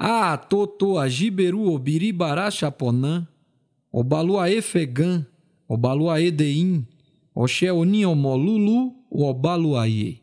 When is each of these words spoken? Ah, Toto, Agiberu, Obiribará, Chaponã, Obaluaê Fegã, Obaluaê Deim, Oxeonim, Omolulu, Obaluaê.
Ah, 0.00 0.36
Toto, 0.36 0.96
Agiberu, 0.96 1.72
Obiribará, 1.72 2.52
Chaponã, 2.52 3.26
Obaluaê 3.90 4.62
Fegã, 4.62 5.26
Obaluaê 5.68 6.30
Deim, 6.30 6.86
Oxeonim, 7.34 8.04
Omolulu, 8.04 8.94
Obaluaê. 9.10 10.18